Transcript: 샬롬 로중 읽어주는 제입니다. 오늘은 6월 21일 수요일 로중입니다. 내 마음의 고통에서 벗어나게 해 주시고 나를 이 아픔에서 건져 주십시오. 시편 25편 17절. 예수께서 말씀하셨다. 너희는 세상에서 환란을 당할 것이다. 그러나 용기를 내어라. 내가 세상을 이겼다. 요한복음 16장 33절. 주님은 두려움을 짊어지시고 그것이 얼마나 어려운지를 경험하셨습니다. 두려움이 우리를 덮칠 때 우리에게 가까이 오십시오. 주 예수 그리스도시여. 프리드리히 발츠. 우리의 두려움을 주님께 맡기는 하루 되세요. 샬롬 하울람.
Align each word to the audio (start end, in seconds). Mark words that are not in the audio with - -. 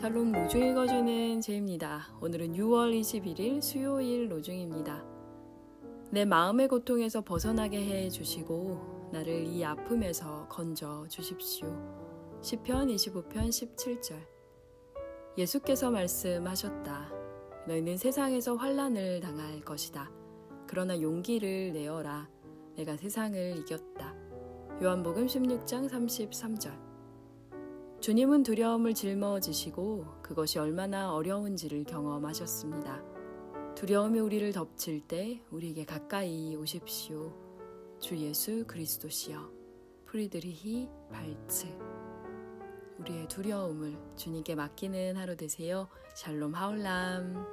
샬롬 0.00 0.30
로중 0.30 0.64
읽어주는 0.64 1.40
제입니다. 1.40 2.06
오늘은 2.20 2.52
6월 2.52 3.00
21일 3.00 3.60
수요일 3.60 4.30
로중입니다. 4.30 5.04
내 6.12 6.24
마음의 6.24 6.68
고통에서 6.68 7.20
벗어나게 7.20 7.84
해 7.84 8.08
주시고 8.08 9.10
나를 9.12 9.44
이 9.46 9.64
아픔에서 9.64 10.46
건져 10.48 11.04
주십시오. 11.08 11.66
시편 12.40 12.86
25편 12.86 13.48
17절. 13.48 14.14
예수께서 15.36 15.90
말씀하셨다. 15.90 17.10
너희는 17.66 17.96
세상에서 17.96 18.54
환란을 18.54 19.18
당할 19.18 19.60
것이다. 19.62 20.12
그러나 20.68 21.00
용기를 21.00 21.72
내어라. 21.72 22.30
내가 22.76 22.96
세상을 22.96 23.56
이겼다. 23.58 24.14
요한복음 24.80 25.26
16장 25.26 25.90
33절. 25.90 26.87
주님은 28.08 28.42
두려움을 28.42 28.94
짊어지시고 28.94 30.22
그것이 30.22 30.58
얼마나 30.58 31.12
어려운지를 31.12 31.84
경험하셨습니다. 31.84 33.04
두려움이 33.74 34.18
우리를 34.18 34.50
덮칠 34.50 35.06
때 35.06 35.42
우리에게 35.50 35.84
가까이 35.84 36.56
오십시오. 36.56 37.36
주 38.00 38.16
예수 38.16 38.64
그리스도시여. 38.66 39.52
프리드리히 40.06 40.88
발츠. 41.12 41.66
우리의 42.98 43.28
두려움을 43.28 43.98
주님께 44.16 44.54
맡기는 44.54 45.14
하루 45.14 45.36
되세요. 45.36 45.90
샬롬 46.14 46.54
하울람. 46.54 47.44